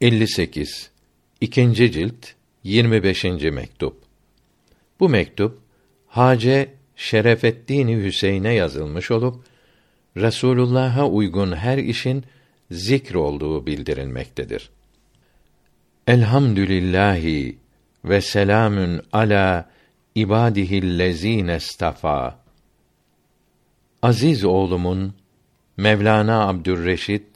[0.00, 0.90] 58
[1.40, 2.26] İkinci cilt
[2.64, 3.24] 25.
[3.24, 4.02] mektup.
[5.00, 5.58] Bu mektup
[6.06, 9.44] Hace Şerefeddin Hüseyin'e yazılmış olup
[10.16, 12.24] Resulullah'a uygun her işin
[12.70, 14.70] zikr olduğu bildirilmektedir.
[16.06, 17.58] Elhamdülillahi
[18.04, 19.70] ve selamün ala
[20.14, 22.44] ibadihillezine estafa.
[24.02, 25.14] Aziz oğlumun
[25.76, 27.35] Mevlana Abdürreşit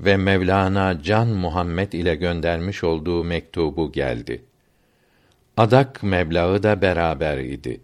[0.00, 4.44] ve Mevlana Can Muhammed ile göndermiş olduğu mektubu geldi.
[5.56, 7.80] Adak meblağı da beraber idi.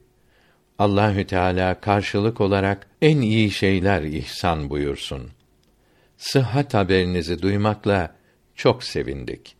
[0.78, 5.30] Allahü Teala karşılık olarak en iyi şeyler ihsan buyursun.
[6.18, 8.16] Sıhhat haberinizi duymakla
[8.54, 9.56] çok sevindik.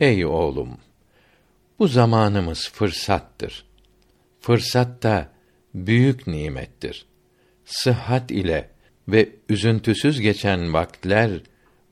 [0.00, 0.78] Ey oğlum,
[1.78, 3.66] bu zamanımız fırsattır.
[4.40, 5.28] Fırsat da
[5.74, 7.06] büyük nimettir.
[7.64, 8.70] Sıhhat ile
[9.08, 11.40] ve üzüntüsüz geçen vakitler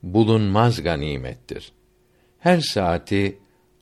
[0.05, 1.71] bulunmaz ganimettir.
[2.39, 3.37] Her saati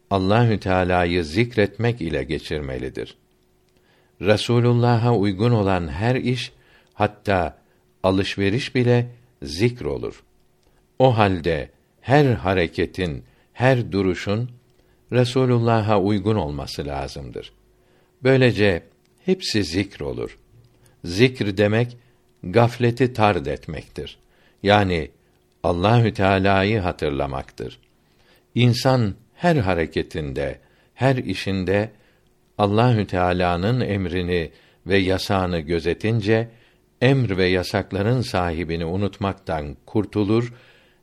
[0.09, 3.17] Allahü Teala'yı zikretmek ile geçirmelidir.
[4.21, 6.51] Resulullah'a uygun olan her iş,
[6.93, 7.57] hatta
[8.03, 9.09] alışveriş bile
[9.41, 10.23] zikr olur.
[10.99, 11.69] O halde
[12.01, 14.49] her hareketin, her duruşun
[15.11, 17.53] Resulullah'a uygun olması lazımdır.
[18.23, 18.83] Böylece
[19.25, 20.37] hepsi zikr olur.
[21.03, 21.97] Zikr demek
[22.43, 24.17] gafleti tard etmektir.
[24.63, 25.09] Yani
[25.63, 27.79] Allahü Teala'yı hatırlamaktır.
[28.55, 30.59] İnsan her hareketinde,
[30.93, 31.91] her işinde
[32.57, 34.51] Allahü Teala'nın emrini
[34.87, 36.49] ve yasağını gözetince
[37.01, 40.53] emr ve yasakların sahibini unutmaktan kurtulur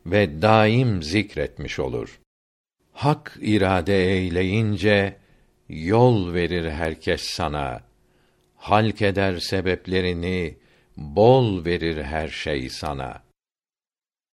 [0.06, 2.20] ve daim zikretmiş olur.
[2.92, 5.16] Hak irade eyleyince
[5.68, 7.80] yol verir herkes sana.
[8.56, 10.56] Halk eder sebeplerini,
[10.96, 13.29] bol verir her şey sana.''